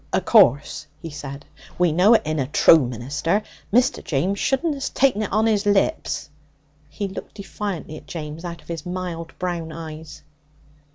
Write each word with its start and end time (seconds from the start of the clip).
'O' 0.11 0.19
course,' 0.19 0.87
he 0.99 1.11
said, 1.11 1.45
'we 1.77 1.91
know 1.91 2.15
it 2.15 2.23
inna 2.25 2.47
true, 2.47 2.87
minister. 2.87 3.43
Mr. 3.71 4.03
James 4.03 4.39
shouldna 4.39 4.79
ha' 4.79 4.93
taken 4.95 5.21
it 5.21 5.31
on 5.31 5.45
his 5.45 5.67
lips.' 5.67 6.27
He 6.89 7.07
looked 7.07 7.35
defiantly 7.35 7.97
at 7.97 8.07
James 8.07 8.43
out 8.43 8.63
of 8.63 8.67
his 8.67 8.83
mild 8.83 9.31
brown 9.37 9.71
eyes. 9.71 10.23